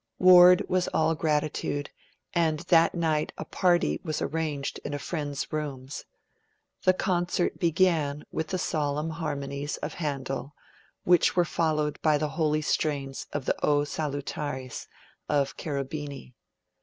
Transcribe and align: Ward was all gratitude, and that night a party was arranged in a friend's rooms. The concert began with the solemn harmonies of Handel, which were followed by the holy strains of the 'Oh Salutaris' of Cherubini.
Ward 0.17 0.65
was 0.67 0.87
all 0.95 1.13
gratitude, 1.13 1.91
and 2.33 2.61
that 2.71 2.95
night 2.95 3.31
a 3.37 3.45
party 3.45 4.01
was 4.03 4.19
arranged 4.19 4.79
in 4.83 4.95
a 4.95 4.97
friend's 4.97 5.53
rooms. 5.53 6.05
The 6.85 6.93
concert 6.93 7.59
began 7.59 8.25
with 8.31 8.47
the 8.47 8.57
solemn 8.57 9.11
harmonies 9.11 9.77
of 9.77 9.93
Handel, 9.93 10.55
which 11.03 11.35
were 11.35 11.45
followed 11.45 12.01
by 12.01 12.17
the 12.17 12.29
holy 12.29 12.63
strains 12.63 13.27
of 13.31 13.45
the 13.45 13.53
'Oh 13.63 13.83
Salutaris' 13.83 14.87
of 15.29 15.55
Cherubini. 15.55 16.33